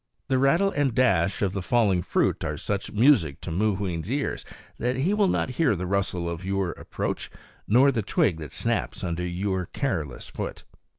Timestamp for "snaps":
8.51-9.03